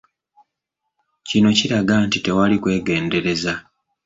Kino 1.27 1.49
kiraga 1.57 1.95
nti 2.05 2.17
tewali 2.25 2.55
kwegendereza. 2.63 3.53